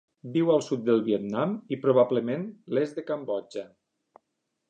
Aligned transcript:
Viu 0.35 0.47
al 0.51 0.61
sud 0.67 0.79
del 0.87 1.03
Vietnam 1.09 1.53
i, 1.75 1.79
probablement, 1.83 2.47
l'est 2.77 2.97
de 3.01 3.03
Cambodja. 3.11 3.67